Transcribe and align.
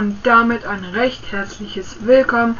und 0.00 0.26
damit 0.26 0.64
ein 0.64 0.82
recht 0.82 1.30
herzliches 1.30 2.06
Willkommen 2.06 2.56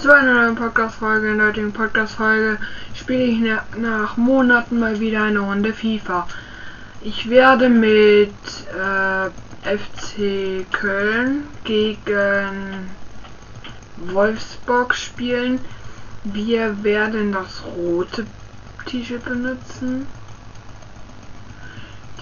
zu 0.00 0.14
einer 0.14 0.34
neuen 0.34 0.54
Podcast-Folge. 0.54 1.32
In 1.32 1.38
der 1.38 1.48
heutigen 1.48 1.72
Podcast-Folge 1.72 2.58
spiele 2.94 3.24
ich 3.24 3.40
nach 3.76 4.16
Monaten 4.16 4.78
mal 4.78 5.00
wieder 5.00 5.24
eine 5.24 5.40
Runde 5.40 5.72
FIFA. 5.72 6.28
Ich 7.02 7.28
werde 7.28 7.68
mit 7.68 8.30
äh, 8.78 9.30
FC 9.76 10.64
Köln 10.70 11.48
gegen 11.64 12.88
Wolfsburg 13.96 14.94
spielen. 14.94 15.58
Wir 16.22 16.84
werden 16.84 17.32
das 17.32 17.64
rote 17.76 18.26
T-Shirt 18.86 19.24
benutzen. 19.24 20.06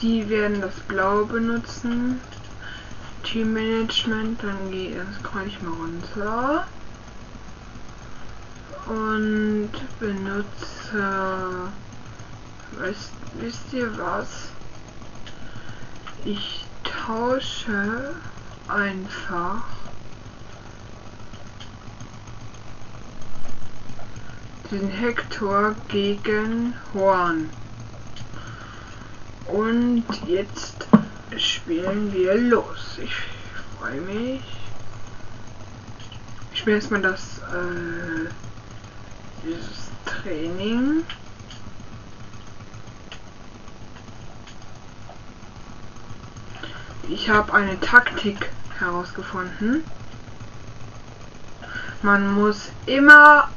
Die 0.01 0.27
werden 0.31 0.63
das 0.63 0.75
blaue 0.89 1.27
benutzen. 1.27 2.19
Teammanagement, 3.25 4.43
dann 4.43 4.71
gehe 4.71 5.07
ich 5.47 5.63
mal 5.63 5.73
runter 5.73 6.67
und 8.87 9.71
benutze, 9.99 11.73
weißt, 12.79 13.13
wisst 13.41 13.73
ihr 13.73 13.97
was? 13.99 14.51
Ich 16.25 16.65
tausche 16.85 18.15
einfach 18.69 19.65
den 24.71 24.89
Hector 24.89 25.75
gegen 25.89 26.75
Horn. 26.93 27.51
Und 29.47 30.05
jetzt 30.27 30.89
spielen 31.39 32.13
wir 32.13 32.35
los. 32.35 32.99
Ich 33.03 33.15
freue 33.79 34.01
mich. 34.01 34.43
Ich 36.53 36.61
spiele 36.61 36.77
erstmal 36.77 37.03
das 37.03 37.39
äh, 37.39 38.31
dieses 39.45 39.91
Training. 40.05 41.05
Ich 47.09 47.29
habe 47.29 47.53
eine 47.53 47.79
Taktik 47.81 48.51
herausgefunden. 48.79 49.85
Man 52.03 52.33
muss 52.35 52.71
immer 52.87 53.49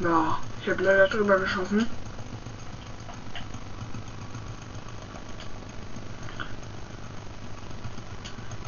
Ja, 0.00 0.38
ich 0.62 0.70
habe 0.70 0.82
leider 0.82 1.08
drüber 1.08 1.38
geschossen. 1.38 1.86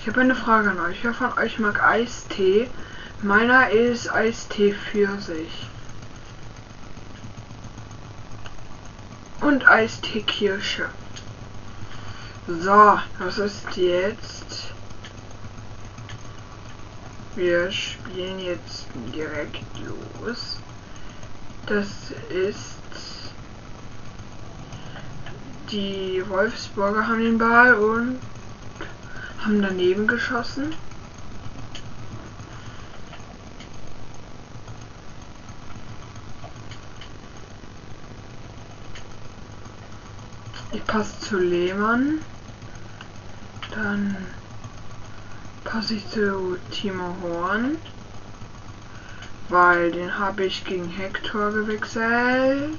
Ich 0.02 0.08
habe 0.08 0.20
eine 0.20 0.34
Frage 0.34 0.68
an 0.68 0.80
euch. 0.80 1.04
Wer 1.04 1.14
von 1.14 1.32
euch 1.38 1.60
mag 1.60 1.80
Eistee? 1.80 2.68
Meiner 3.22 3.70
ist 3.70 4.12
Eistee 4.12 4.72
für 4.72 5.20
sich. 5.20 5.68
Und 9.40 9.68
Eistee 9.68 10.22
Kirsche. 10.22 10.88
So, 12.48 12.98
was 13.20 13.38
ist 13.38 13.76
jetzt? 13.76 14.72
Wir 17.36 17.70
spielen 17.70 18.40
jetzt 18.40 18.88
direkt 19.14 19.62
los. 19.78 20.58
Das 21.66 21.86
ist 22.28 22.74
die 25.70 26.24
Wolfsburger 26.28 27.06
haben 27.06 27.20
den 27.20 27.38
Ball 27.38 27.74
und 27.74 28.18
haben 29.44 29.62
daneben 29.62 30.06
geschossen. 30.06 30.74
Ich 40.72 40.84
passe 40.86 41.18
zu 41.20 41.38
Lehmann. 41.38 42.20
Dann 43.74 44.16
passe 45.64 45.94
ich 45.94 46.08
zu 46.08 46.56
Timo 46.70 47.16
Horn. 47.22 47.78
Weil 49.48 49.92
den 49.92 50.18
habe 50.18 50.44
ich 50.44 50.64
gegen 50.64 50.88
Hector 50.88 51.52
gewechselt. 51.52 52.78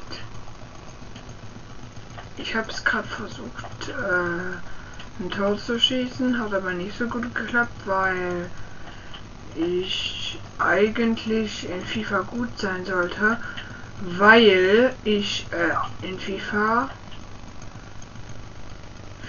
Ich 2.38 2.56
habe 2.56 2.72
es 2.72 2.84
gerade 2.84 3.08
versucht. 3.08 3.90
Äh, 3.90 4.73
ein 5.20 5.30
Tor 5.30 5.58
zu 5.58 5.80
schießen, 5.80 6.40
hat 6.40 6.54
aber 6.54 6.74
nicht 6.74 6.98
so 6.98 7.08
gut 7.08 7.34
geklappt, 7.36 7.86
weil 7.86 8.50
ich 9.56 10.40
eigentlich 10.58 11.70
in 11.70 11.82
FIFA 11.82 12.22
gut 12.22 12.58
sein 12.58 12.86
sollte, 12.86 13.38
weil 14.02 14.96
ich 15.04 15.46
äh, 15.52 16.08
in 16.08 16.20
FIFA 16.20 16.90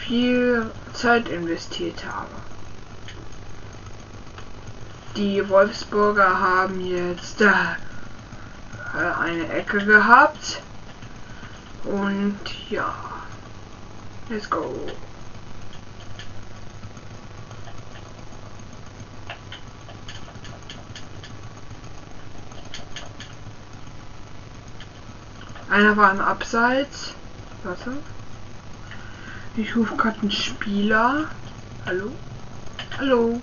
viel 0.06 0.70
Zeit 0.92 1.28
investiert 1.28 2.04
habe. 2.04 2.28
Die 5.16 5.48
Wolfsburger 5.48 6.40
haben 6.40 6.80
jetzt 6.80 7.40
äh, 7.40 7.52
eine 9.20 9.48
Ecke 9.48 9.84
gehabt 9.84 10.60
und 11.84 12.40
ja, 12.70 12.94
let's 14.28 14.48
go. 14.48 14.74
Einer 25.74 25.96
war 25.96 26.12
im 26.12 26.20
Abseits. 26.20 27.14
Warte. 27.64 27.94
Ich 29.56 29.74
rufe 29.74 29.96
gerade 29.96 30.20
einen 30.20 30.30
Spieler. 30.30 31.24
Hallo? 31.84 32.12
Hallo? 32.96 33.42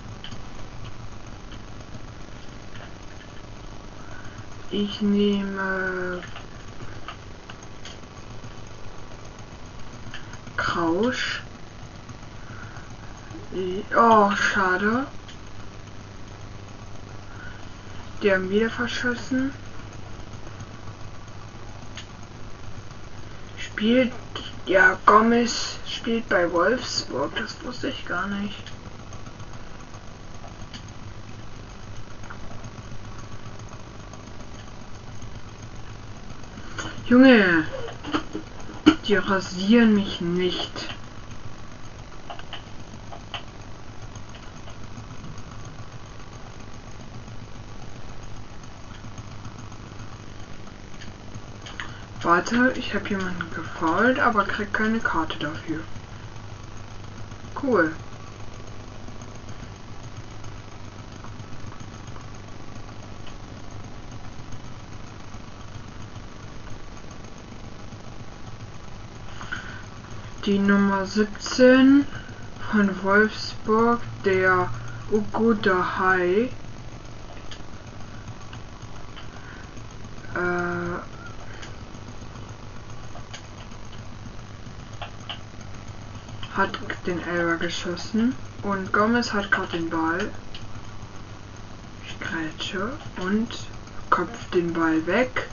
Ich 4.70 5.02
nehme 5.02 6.22
Krausch. 10.56 11.42
Oh, 13.94 14.32
schade. 14.38 15.06
Die 18.24 18.32
haben 18.32 18.50
wieder 18.50 18.70
verschossen. 18.70 19.52
Spielt, 23.82 24.12
ja, 24.68 24.96
Gomez 25.08 25.80
spielt 25.88 26.30
bei 26.30 26.52
Wolfsburg, 26.52 27.36
das 27.36 27.56
wusste 27.66 27.88
ich 27.88 28.06
gar 28.06 28.28
nicht. 28.28 28.62
Junge, 37.08 37.66
die 39.08 39.16
rasieren 39.16 39.96
mich 39.96 40.22
nicht. 40.22 40.90
Warte, 52.34 52.72
ich 52.78 52.96
habe 52.96 53.10
jemanden 53.10 53.54
gefault, 53.54 54.18
aber 54.18 54.46
krieg 54.46 54.72
keine 54.72 55.02
Karte 55.02 55.38
dafür. 55.38 55.82
Cool. 57.62 57.94
Die 70.46 70.58
Nummer 70.58 71.06
17 71.06 72.06
von 72.72 73.04
Wolfsburg, 73.04 74.00
der 74.24 74.70
Ugoda 75.12 75.98
Hai. 75.98 76.50
Äh, 80.34 80.72
hat 86.62 86.78
den 87.08 87.20
Elber 87.24 87.58
geschossen 87.58 88.36
und 88.62 88.94
Gomez 88.94 89.34
hat 89.34 89.50
gerade 89.50 89.80
den 89.80 89.90
Ball. 89.90 90.30
Ich 92.06 92.20
grätsche 92.20 92.92
und 93.20 93.50
köpft 94.12 94.54
den 94.54 94.72
Ball 94.72 95.08
weg. 95.08 95.50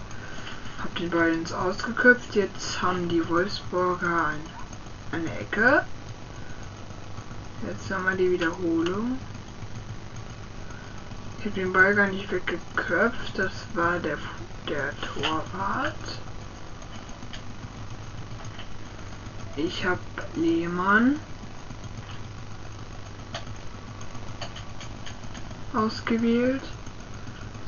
Hab 0.83 0.95
den 0.97 1.09
Ball 1.09 1.33
ins 1.33 1.51
Ausgeköpft. 1.51 2.35
Jetzt 2.35 2.83
haben 2.83 3.09
die 3.09 3.27
Wolfsburger 3.27 4.27
ein, 4.27 4.41
eine 5.13 5.41
Ecke. 5.41 5.87
Jetzt 7.67 7.89
nochmal 7.89 8.17
die 8.19 8.31
Wiederholung. 8.31 9.19
Ich 11.39 11.47
habe 11.47 11.55
den 11.55 11.73
Ball 11.73 11.95
gar 11.95 12.09
nicht 12.09 12.31
weggeköpft. 12.31 13.39
Das 13.39 13.53
war 13.73 13.99
der, 13.99 14.19
der 14.69 14.93
Torwart. 15.01 15.95
Ich 19.59 19.85
habe 19.85 19.99
Lehmann 20.37 21.17
ausgewählt. 25.75 26.63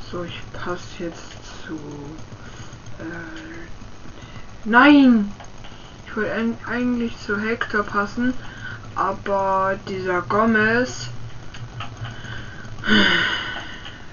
So, 0.09 0.23
ich 0.23 0.41
passe 0.53 0.85
jetzt 0.99 1.65
zu. 1.65 1.75
Äh, 2.99 3.67
nein! 4.63 5.33
Ich 6.05 6.15
wollte 6.15 6.55
eigentlich 6.65 7.13
zu 7.25 7.37
Hector 7.37 7.83
passen, 7.83 8.35
aber 8.95 9.77
dieser 9.89 10.21
Gomez 10.21 11.09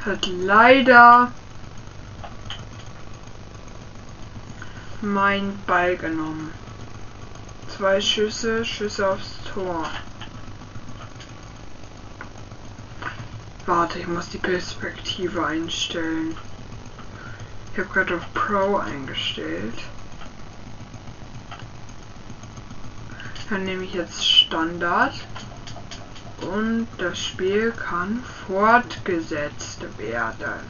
hat 0.05 0.27
leider 0.27 1.31
mein 5.01 5.61
Ball 5.65 5.97
genommen. 5.97 6.53
Zwei 7.79 8.01
Schüsse, 8.01 8.65
Schüsse 8.65 9.09
aufs 9.09 9.39
Tor. 9.55 9.89
Warte, 13.67 14.01
ich 14.01 14.09
muss 14.09 14.29
die 14.31 14.39
Perspektive 14.39 15.47
einstellen. 15.47 16.37
Ich 17.73 17.79
habe 17.79 17.89
gerade 17.91 18.17
auf 18.17 18.35
Pro 18.35 18.79
eingestellt. 18.79 19.79
Dann 23.49 23.63
nehme 23.63 23.85
ich 23.85 23.95
jetzt 23.95 24.27
Standard. 24.27 25.15
Und 26.41 26.89
das 26.99 27.17
Spiel 27.17 27.71
kann 27.71 28.25
fortgesetzt 28.49 29.87
werden. 29.99 30.65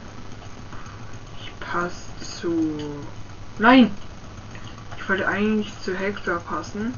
Ich 1.41 1.59
passe 1.59 2.03
zu... 2.19 2.77
Nein! 3.57 3.97
Ich 5.09 5.11
wollte 5.11 5.27
eigentlich 5.27 5.73
zu 5.83 5.97
Hector 5.97 6.37
passen. 6.37 6.93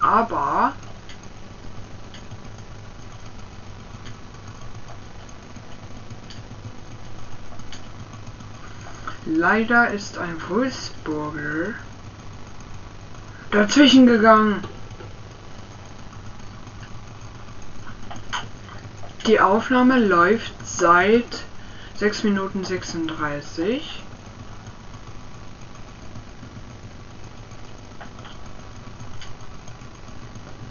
Aber 0.00 0.72
Leider 9.24 9.92
ist 9.92 10.18
ein 10.18 10.34
Wolfsburger 10.48 11.74
dazwischen 13.52 14.06
gegangen. 14.06 14.64
Die 19.28 19.38
Aufnahme 19.38 20.00
läuft 20.00 20.54
seit 20.64 21.44
6 21.98 22.24
Minuten 22.24 22.64
36. 22.64 24.02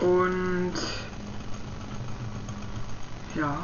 Und 0.02 0.74
ja. 3.36 3.64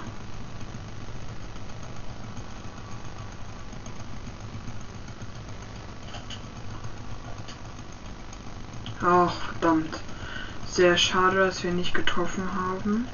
Ach, 9.02 9.34
verdammt. 9.34 10.00
Sehr 10.68 10.98
schade, 10.98 11.38
dass 11.38 11.64
wir 11.64 11.72
nicht 11.72 11.94
getroffen 11.94 12.44
haben. 12.54 13.08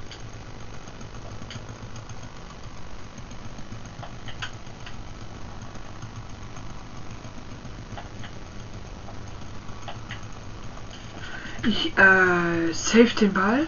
Ich, 11.65 11.97
äh, 11.97 12.73
save 12.73 13.15
den 13.19 13.33
Ball. 13.33 13.67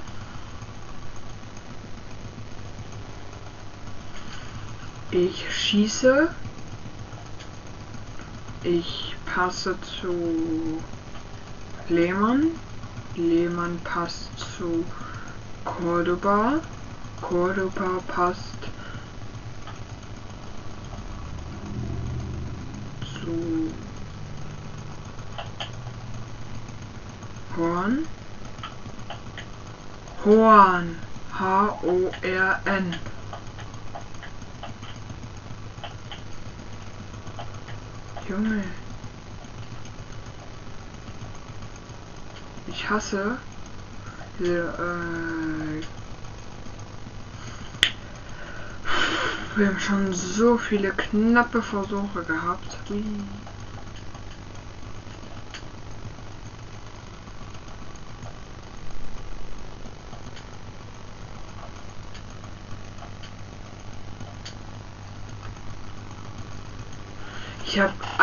Ich 5.18 5.46
schieße. 5.50 6.28
Ich 8.64 9.16
passe 9.26 9.78
zu 9.80 10.82
Lehmann. 11.88 12.52
Lehmann 13.16 13.80
passt 13.86 14.38
zu 14.38 14.84
Cordoba. 15.64 16.60
Cordoba 17.22 18.02
passt 18.10 18.60
zu 23.14 23.72
Horn. 27.56 28.00
Horn. 30.26 30.98
H-O-R-N. 31.40 32.96
Junge. 38.36 38.64
Ich 42.68 42.90
hasse 42.90 43.38
diese, 44.40 44.60
äh, 44.60 45.82
wir 49.56 49.68
haben 49.68 49.80
schon 49.80 50.14
so 50.14 50.58
viele 50.58 50.90
knappe 50.90 51.62
Versuche 51.62 52.24
gehabt. 52.24 52.78
Ui. 52.90 53.06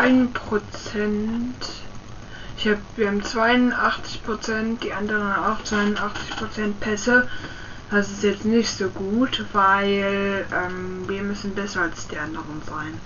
Ich 0.02 0.08
habe 0.08 0.18
ein 0.18 0.32
Prozent 0.32 1.68
ich 2.56 2.68
hab, 2.68 2.78
wir 2.96 3.06
haben 3.06 3.22
82%, 3.22 4.80
die 4.80 4.92
anderen 4.92 5.32
auch 5.32 5.62
82% 5.62 6.72
Pässe. 6.80 7.28
Das 7.88 8.10
ist 8.10 8.24
jetzt 8.24 8.44
nicht 8.44 8.70
so 8.70 8.88
gut, 8.88 9.44
weil 9.52 10.44
ähm, 10.52 11.08
wir 11.08 11.22
müssen 11.22 11.54
besser 11.54 11.82
als 11.82 12.08
die 12.08 12.18
anderen 12.18 12.62
sein. 12.68 12.98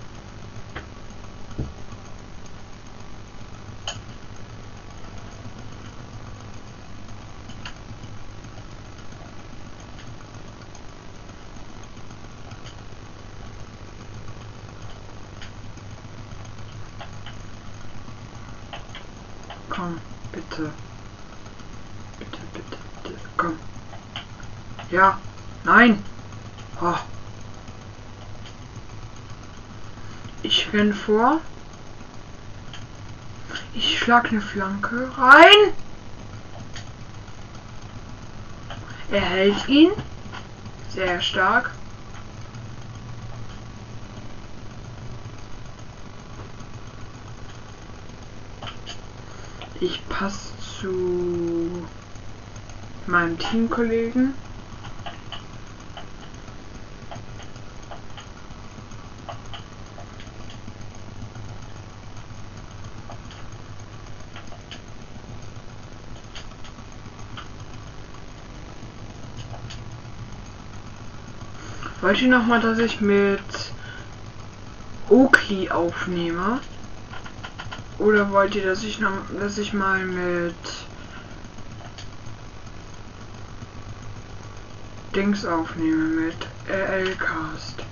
Komm, 19.76 20.00
bitte. 20.32 20.70
Bitte, 22.18 22.38
bitte, 22.54 22.78
bitte. 23.02 23.14
Komm. 23.36 23.58
Ja. 24.90 25.20
Nein. 25.64 26.02
Oh. 26.80 26.94
Ich 30.42 30.72
renn 30.72 30.94
vor. 31.06 31.40
Ich 33.74 33.98
schlag 33.98 34.32
eine 34.32 34.40
Flanke 34.40 35.08
rein. 35.16 35.72
Er 39.12 39.20
hält 39.20 39.68
ihn. 39.68 39.92
Sehr 40.92 41.20
stark. 41.20 41.70
Ich 49.78 50.08
passe 50.08 50.52
zu 50.80 51.86
meinem 53.06 53.38
Teamkollegen. 53.38 54.34
Wollte 72.16 72.24
ich 72.24 72.30
noch 72.30 72.46
mal, 72.46 72.60
dass 72.60 72.78
ich 72.78 73.02
mit 73.02 73.40
Oakley 75.10 75.68
aufnehme? 75.68 76.60
Oder 77.98 78.30
wollt 78.30 78.54
ihr, 78.54 78.64
dass 78.64 78.82
ich 78.84 79.00
noch, 79.00 79.12
dass 79.38 79.58
ich 79.58 79.74
mal 79.74 80.02
mit 80.02 80.54
Dings 85.14 85.44
aufnehme 85.44 86.04
mit 86.04 86.36
RL-Cast. 86.66 87.84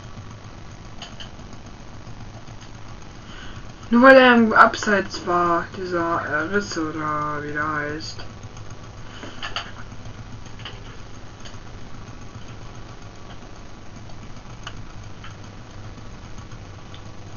Nur 3.90 4.00
weil 4.00 4.16
er 4.16 4.36
im 4.36 4.54
Abseits 4.54 5.26
war, 5.26 5.66
dieser 5.76 6.50
Riss 6.50 6.78
oder 6.78 7.42
wie 7.42 7.52
der 7.52 7.70
heißt. 7.74 8.24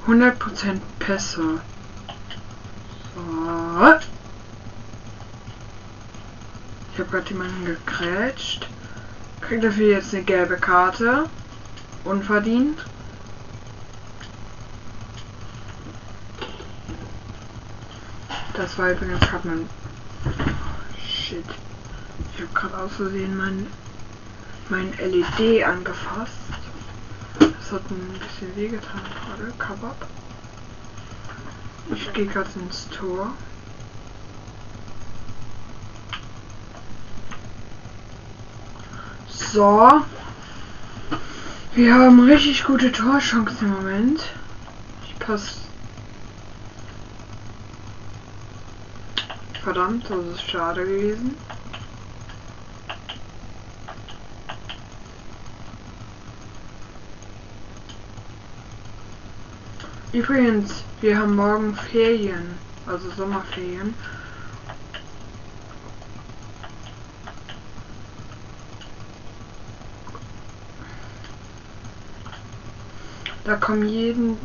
100% 0.07 0.79
Pässe. 0.99 1.59
So. 3.13 3.99
Ich 6.93 6.99
habe 6.99 7.09
gerade 7.11 7.29
jemanden 7.29 7.65
gekrätscht. 7.65 8.67
Kriegt 9.41 9.65
dafür 9.65 9.91
jetzt 9.91 10.13
eine 10.13 10.23
gelbe 10.23 10.55
Karte. 10.55 11.29
Unverdient. 12.05 12.85
Das 18.53 18.77
war 18.77 18.91
übrigens 18.91 19.19
gerade 19.19 19.47
mein... 19.47 19.69
Oh, 20.25 21.05
shit. 21.05 21.43
Ich 22.33 22.41
habe 22.41 22.53
gerade 22.53 22.77
aus 22.77 22.93
Versehen 22.93 23.37
mein, 23.37 23.67
mein 24.69 24.93
LED 24.97 25.63
angefasst. 25.65 26.56
Das 27.69 27.81
hat 27.81 27.91
ein 27.91 28.19
bisschen 28.19 28.55
wehgetan 28.55 29.01
gerade. 29.03 29.51
Kabab. 29.57 30.07
Ich 31.93 32.13
gehe 32.13 32.25
gerade 32.25 32.49
ins 32.55 32.87
Tor. 32.87 33.33
So. 39.27 39.91
Wir 41.75 41.93
haben 41.93 42.21
richtig 42.21 42.63
gute 42.63 42.89
Torchancen 42.89 43.67
im 43.67 43.73
Moment. 43.73 44.23
Ich 45.03 45.19
passe. 45.19 45.55
Verdammt, 49.61 50.09
das 50.09 50.25
ist 50.35 50.49
schade 50.49 50.85
gewesen. 50.85 51.35
Übrigens, 60.17 60.83
wir 60.99 61.15
haben 61.19 61.35
morgen 61.35 61.75
Ferien, 61.75 62.57
also 62.87 63.11
Sommerferien. 63.11 63.93
Da 73.43 73.57
kommen 73.57 73.87
jeden, 73.87 74.39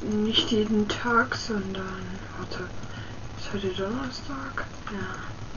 nicht 0.00 0.52
jeden 0.52 0.86
Tag, 0.86 1.34
sondern, 1.34 2.20
warte, 2.38 2.68
ist 3.36 3.52
heute 3.52 3.74
Donnerstag? 3.74 4.64
Ja. 4.92 5.47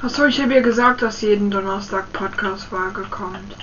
Achso, 0.00 0.26
ich 0.26 0.40
habe 0.40 0.54
ja 0.54 0.60
gesagt, 0.60 1.02
dass 1.02 1.22
jeden 1.22 1.50
Donnerstag 1.50 2.12
Podcast-Folge 2.12 3.02
kommt. 3.10 3.56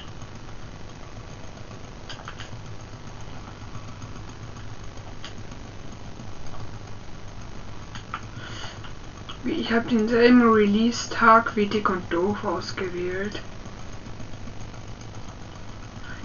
Ich 9.45 9.71
habe 9.71 9.87
denselben 9.87 10.41
Release-Tag 10.41 11.55
wie 11.55 11.67
Dick 11.67 11.89
und 11.89 12.11
Doof 12.11 12.43
ausgewählt. 12.43 13.41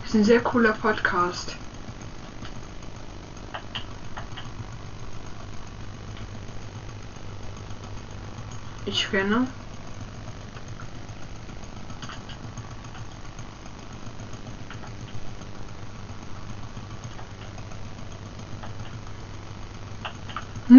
Ist 0.05 0.15
ein 0.15 0.25
sehr 0.25 0.41
cooler 0.41 0.73
Podcast. 0.73 1.55
Ich 8.87 9.09
kenne. 9.09 9.47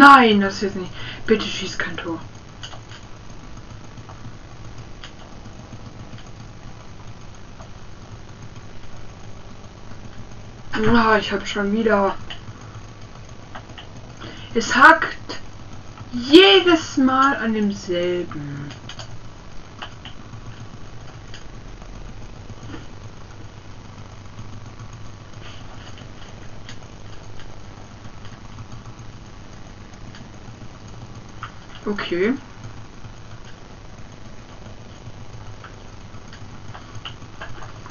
Nein, 0.02 0.40
das 0.40 0.54
ist 0.54 0.62
jetzt 0.62 0.76
nicht. 0.76 0.90
Bitte 1.28 1.46
schieß 1.46 1.78
kein 1.78 1.96
Tor. 1.96 2.18
Ah, 10.72 11.18
ich 11.18 11.30
habe 11.30 11.46
schon 11.46 11.72
wieder. 11.72 12.16
Es 14.54 14.74
hackt 14.74 15.38
jedes 16.10 16.96
Mal 16.96 17.36
an 17.36 17.54
demselben. 17.54 18.72
Okay. 31.92 32.32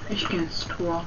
Ich 0.09 0.27
gehe 0.27 0.41
ins 0.41 0.67
Tor. 0.67 1.05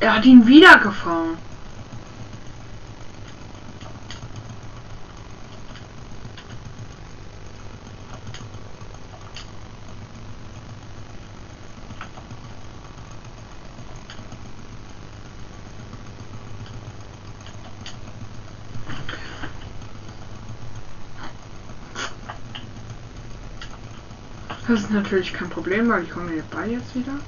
Er 0.00 0.14
hat 0.14 0.24
ihn 0.24 0.46
wieder 0.46 0.78
gefangen. 0.78 1.36
Das 24.72 24.80
ist 24.84 24.90
natürlich 24.90 25.34
kein 25.34 25.50
Problem, 25.50 25.90
weil 25.90 26.04
ich 26.04 26.14
den 26.14 26.48
Ball 26.48 26.70
jetzt 26.70 26.94
wieder. 26.94 27.20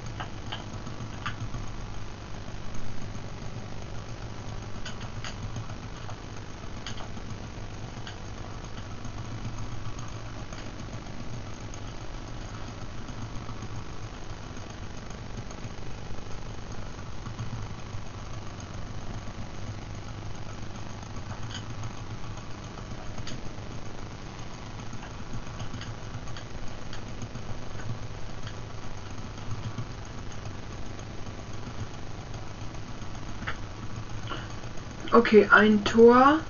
Okay, 35.15 35.47
ein 35.49 35.81
Tor. 35.85 36.41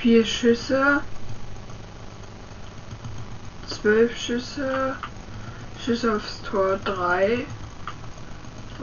Vier 0.00 0.24
Schüsse. 0.24 1.02
Zwölf 3.68 4.16
Schüsse. 4.16 4.96
Schüsse 5.84 6.16
aufs 6.16 6.40
Tor. 6.40 6.78
Drei. 6.78 7.44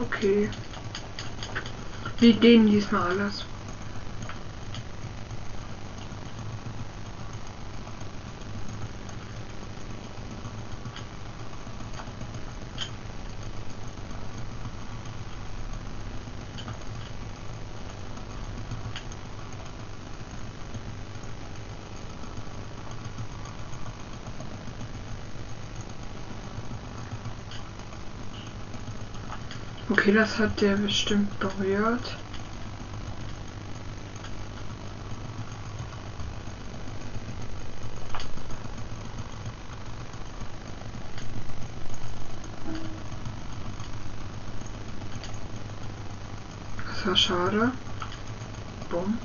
Okay. 0.00 0.48
Wir 2.20 2.34
gehen 2.34 2.68
diesmal 2.68 3.10
alles. 3.10 3.44
Okay, 30.08 30.16
das 30.16 30.38
hat 30.38 30.58
der 30.62 30.76
bestimmt 30.76 31.38
berührt. 31.38 32.16
Das 46.86 47.06
war 47.06 47.16
schade. 47.16 47.72
Bumm. 48.88 49.18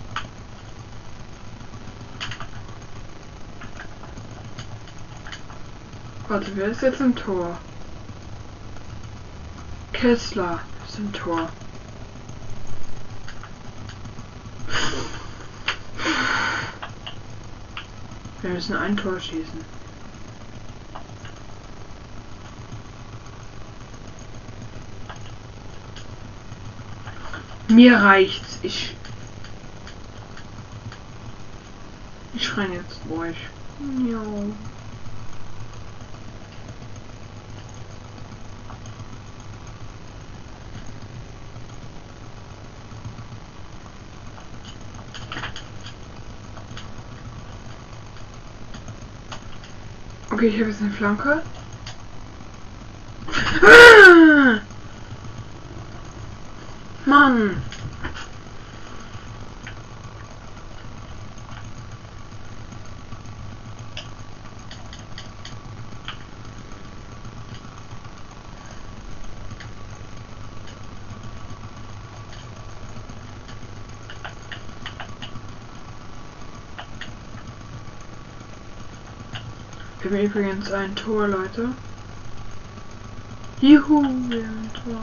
Warte, 6.28 6.52
wer 6.56 6.68
ist 6.68 6.82
jetzt 6.82 7.00
im 7.00 7.16
Tor? 7.16 7.58
Kessler 9.94 10.60
im 10.98 11.12
Tor. 11.14 11.50
Wir 18.42 18.52
müssen 18.52 18.76
ein 18.76 18.98
Tor 18.98 19.20
schießen. 19.20 19.64
Mir 27.70 27.98
reicht's. 27.98 28.60
Ich. 28.62 28.96
Ich 32.34 32.58
renn 32.58 32.74
jetzt 32.74 33.00
durch. 33.10 33.38
Jo. 34.06 34.54
Okay, 50.44 50.52
ich 50.56 50.60
habe 50.60 50.72
jetzt 50.72 50.82
eine 50.82 50.92
Flanke. 50.92 51.53
Wir 80.14 80.26
übrigens 80.26 80.72
ein 80.72 80.96
Tor, 80.96 81.28
Leute. 81.28 81.70
Juhu, 83.62 84.04
wir 84.30 84.48
haben 84.48 84.60
ein 84.60 84.72
Tor. 84.76 85.02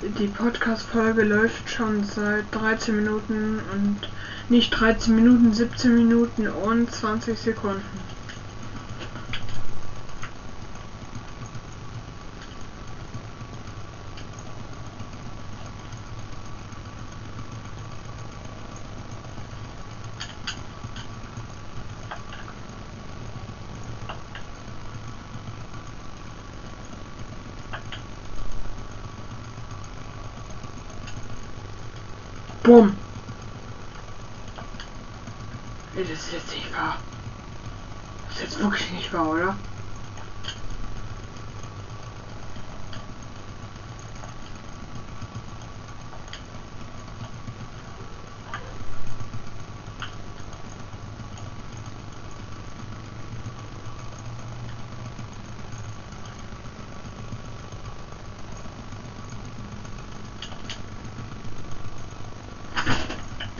Die 0.00 0.26
Podcast-Folge 0.26 1.24
läuft 1.24 1.68
schon 1.68 2.02
seit 2.04 2.46
13 2.54 2.96
Minuten 2.96 3.60
und 3.74 4.08
nicht 4.50 4.70
13 4.70 5.14
Minuten, 5.14 5.52
17 5.52 5.94
Minuten 5.94 6.48
und 6.48 6.90
20 6.90 7.38
Sekunden. 7.38 7.82
Bumm. 32.62 32.94
Das 35.94 36.08
wahr. 36.80 36.96
Das 38.28 38.36
ist 38.36 38.42
jetzt 38.42 38.60
wirklich 38.60 38.90
nicht 38.92 39.12
wahr, 39.12 39.28
oder? 39.28 39.56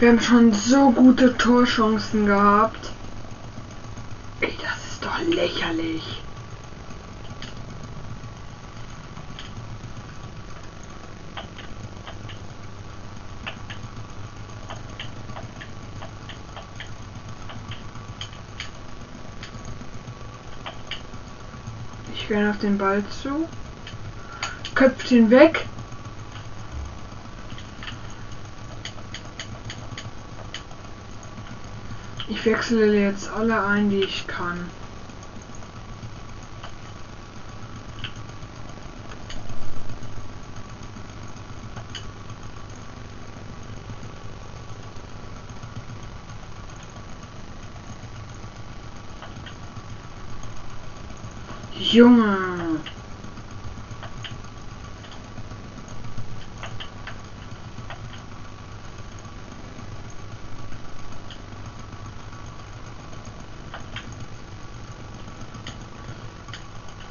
Wir 0.01 0.09
haben 0.09 0.21
schon 0.21 0.53
so 0.55 0.93
gute 0.93 1.37
Torchancen 1.37 2.25
gehabt. 2.25 2.91
Ey, 4.41 4.57
das 4.63 4.93
ist 4.93 5.05
doch 5.05 5.20
lächerlich. 5.33 6.23
Ich 22.15 22.31
renne 22.31 22.51
auf 22.51 22.59
den 22.59 22.79
Ball 22.79 23.03
zu. 23.23 23.49
Köpft 24.75 25.11
ihn 25.11 25.31
weg. 25.31 25.67
Ich 32.29 32.47
wechsle 32.47 32.95
jetzt 32.95 33.29
alle 33.29 33.65
ein, 33.65 33.91
die 33.91 34.05
ich 34.05 34.27
kann. 34.27 34.71
Junge. 51.93 52.81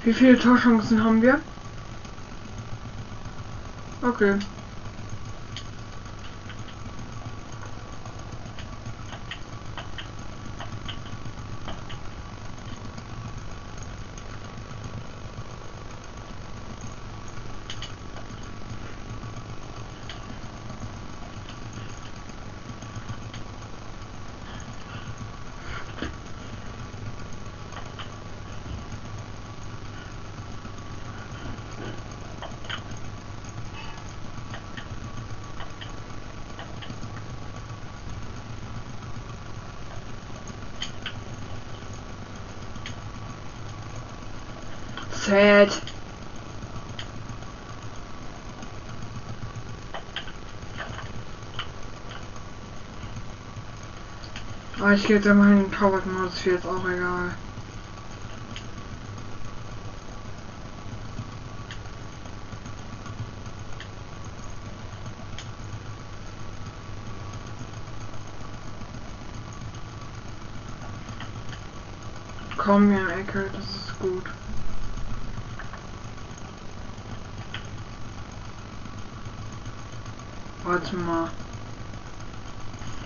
Wie 0.04 0.14
viele 0.14 0.40
Torchancen 0.40 1.04
haben 1.04 1.22
wir? 1.22 1.42
Okay. 4.02 4.40
Chat. 45.30 45.70
Aber 54.80 54.88
ah, 54.88 54.94
ich 54.94 55.06
gehe 55.06 55.18
immerhin 55.20 55.66
in 55.66 55.72
Cowboy-Modus, 55.72 56.46
jetzt 56.46 56.66
auch 56.66 56.84
egal. 56.90 57.36
Komm, 72.58 72.92
ja, 72.92 73.10
Ecke, 73.10 73.52
das 73.54 73.66
ist 73.66 74.00
gut. 74.00 74.39
Warte 80.82 80.96
mal. 80.96 81.30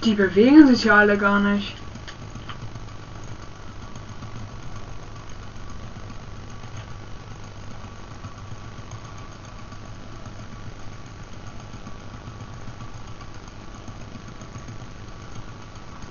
Die 0.04 0.14
bewegen 0.14 0.68
sich 0.68 0.84
ja 0.84 0.98
alle 0.98 1.18
gar 1.18 1.40
nicht. 1.40 1.76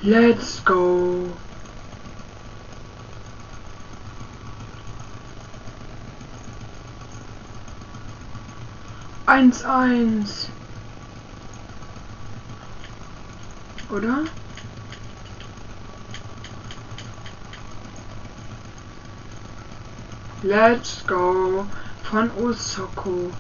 Let's 0.03 0.65
go. 0.65 1.29
Eins, 9.27 9.65
eins. 9.65 10.42
Oder? 13.93 14.25
Let's 20.43 21.07
go 21.07 21.67
von 22.05 22.31
Osoko. 22.43 23.31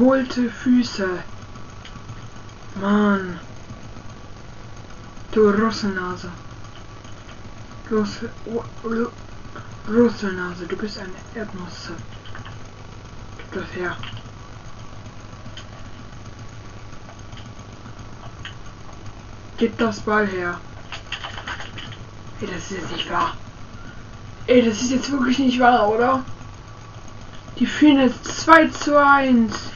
Verkohlte 0.00 0.48
Füße. 0.48 1.22
Mann. 2.80 3.38
Du 5.30 5.50
Russelnase. 5.50 6.30
Russel, 7.90 8.30
Russelnase, 9.86 10.66
du 10.66 10.76
bist 10.78 10.98
eine 10.98 11.10
Erdnuss. 11.34 11.90
Gib 13.36 13.52
das 13.52 13.76
her. 13.76 13.96
Gib 19.58 19.76
das 19.76 20.00
Ball 20.00 20.26
her. 20.26 20.58
Ey, 22.40 22.46
das 22.46 22.56
ist 22.56 22.70
jetzt 22.70 22.92
nicht 22.92 23.10
wahr. 23.10 23.36
Ey, 24.46 24.64
das 24.64 24.80
ist 24.80 24.92
jetzt 24.92 25.12
wirklich 25.12 25.38
nicht 25.40 25.60
wahr, 25.60 25.90
oder? 25.90 26.24
Die 27.58 27.66
führen 27.66 28.00
jetzt 28.00 28.24
2 28.40 28.68
zu 28.68 28.98
1. 28.98 29.69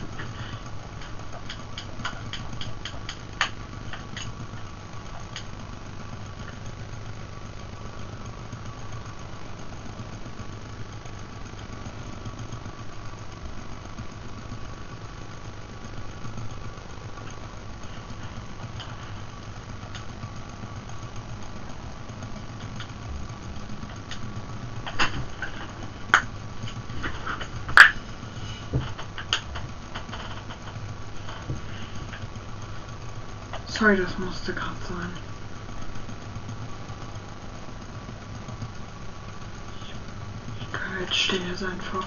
Sorry, 33.77 33.97
das 33.97 34.17
musste 34.19 34.55
gerade 34.55 34.77
sein. 34.89 35.11
Ich 40.61 40.73
kann 40.73 41.01
jetzt 41.01 41.17
stehen 41.17 41.43
jetzt 41.51 41.65
einfach. 41.65 42.07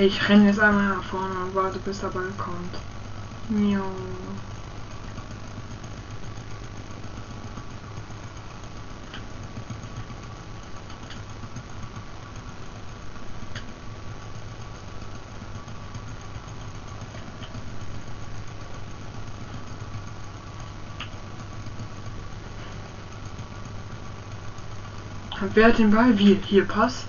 Ich 0.00 0.28
renne 0.28 0.46
jetzt 0.46 0.60
einmal 0.60 0.94
nach 0.94 1.02
vorne 1.02 1.34
und 1.40 1.56
warte, 1.56 1.80
bis 1.80 1.98
der 1.98 2.06
Ball 2.06 2.30
kommt. 2.38 2.78
Mio. 3.48 3.82
Wer 25.54 25.66
hat 25.66 25.78
den 25.78 25.90
Ball? 25.90 26.16
Wie? 26.16 26.34
Hier, 26.46 26.64
Pass? 26.68 27.04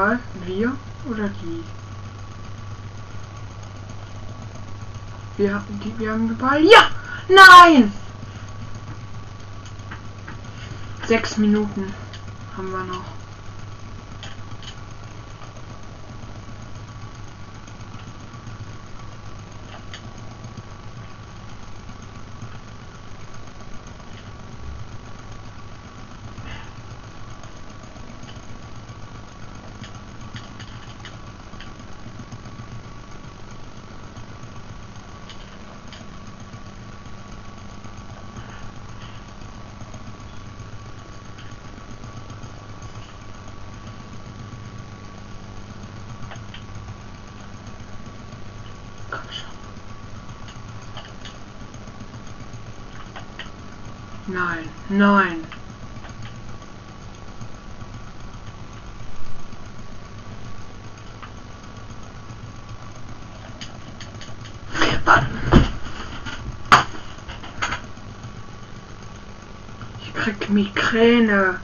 Ball? 0.00 0.18
Wir 0.46 0.74
oder 1.10 1.28
die? 1.28 1.62
Wir 5.36 5.54
haben 5.54 5.80
die, 5.84 5.98
wir 5.98 6.12
haben 6.12 6.28
den 6.28 6.38
Ball. 6.38 6.64
Ja! 6.64 6.90
Nein! 7.28 7.92
Sechs 11.06 11.36
Minuten 11.36 11.92
haben 12.56 12.70
wir 12.70 12.84
noch. 12.84 13.19
Nein, 54.40 54.70
nein. 54.88 55.44
Ich 69.98 70.14
krieg 70.14 70.48
Migräne. 70.48 71.60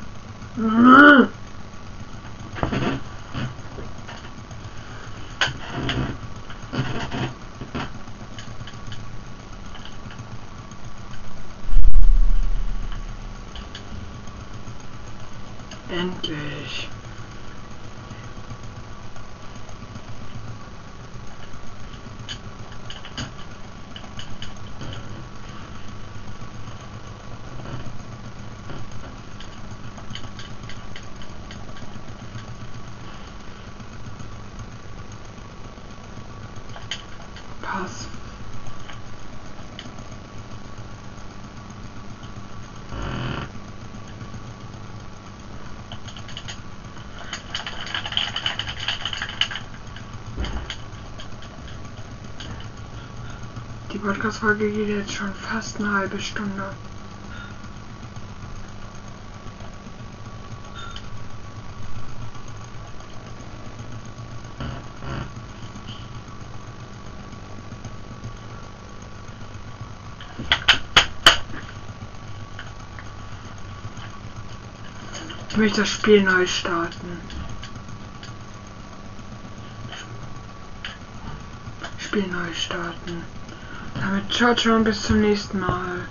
Pass. 37.86 38.06
Die 53.92 53.98
Podcast-Folge 53.98 54.70
geht 54.70 54.88
jetzt 54.88 55.12
schon 55.12 55.32
fast 55.32 55.78
eine 55.78 55.92
halbe 55.92 56.18
Stunde. 56.20 56.72
Ich 75.56 75.60
möchte 75.60 75.80
das 75.80 75.88
Spiel 75.88 76.22
neu 76.22 76.46
starten. 76.46 77.18
Spiel 81.96 82.26
neu 82.26 82.52
starten. 82.52 83.24
Damit 83.94 84.30
ciao 84.30 84.54
ciao 84.54 84.76
und 84.76 84.84
bis 84.84 85.00
zum 85.00 85.22
nächsten 85.22 85.60
Mal. 85.60 86.06